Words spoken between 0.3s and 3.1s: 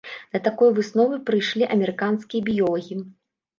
Да такой высновы прыйшлі амерыканскія біёлагі.